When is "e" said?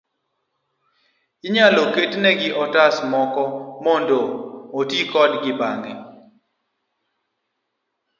2.51-2.55